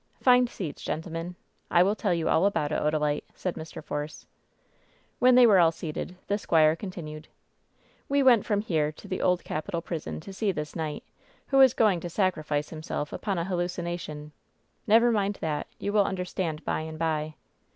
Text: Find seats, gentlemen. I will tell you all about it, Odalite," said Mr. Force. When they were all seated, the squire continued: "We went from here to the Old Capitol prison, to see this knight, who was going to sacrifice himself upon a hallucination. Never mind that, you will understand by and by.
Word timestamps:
Find 0.19 0.49
seats, 0.49 0.81
gentlemen. 0.81 1.35
I 1.69 1.83
will 1.83 1.93
tell 1.93 2.11
you 2.11 2.27
all 2.27 2.47
about 2.47 2.71
it, 2.71 2.81
Odalite," 2.81 3.23
said 3.35 3.53
Mr. 3.53 3.83
Force. 3.83 4.25
When 5.19 5.35
they 5.35 5.45
were 5.45 5.59
all 5.59 5.71
seated, 5.71 6.15
the 6.25 6.39
squire 6.39 6.75
continued: 6.75 7.27
"We 8.09 8.23
went 8.23 8.43
from 8.43 8.61
here 8.61 8.91
to 8.93 9.07
the 9.07 9.21
Old 9.21 9.43
Capitol 9.43 9.79
prison, 9.83 10.19
to 10.21 10.33
see 10.33 10.51
this 10.51 10.75
knight, 10.75 11.03
who 11.49 11.57
was 11.59 11.75
going 11.75 11.99
to 11.99 12.09
sacrifice 12.09 12.69
himself 12.69 13.13
upon 13.13 13.37
a 13.37 13.45
hallucination. 13.45 14.31
Never 14.87 15.11
mind 15.11 15.37
that, 15.39 15.67
you 15.77 15.93
will 15.93 16.05
understand 16.05 16.65
by 16.65 16.79
and 16.79 16.97
by. 16.97 17.35